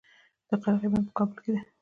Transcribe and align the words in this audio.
د 0.49 0.49
قرغې 0.63 0.87
بند 0.91 1.05
په 1.07 1.13
کابل 1.17 1.37
کې 1.43 1.49
دی 1.53 1.61